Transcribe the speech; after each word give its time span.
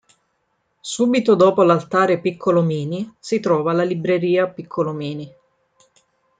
Subito 0.81 1.35
dopo 1.35 1.61
l'Altare 1.61 2.19
Piccolomini 2.19 3.13
si 3.19 3.39
trova 3.39 3.71
la 3.71 3.83
Libreria 3.83 4.47
Piccolomini. 4.49 5.31